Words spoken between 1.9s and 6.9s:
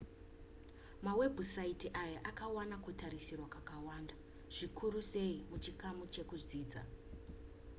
aya akawana kutariswa kwakawanda zvikuru sei muchikamu chezvekudzidza